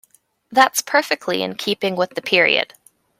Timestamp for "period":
2.23-2.73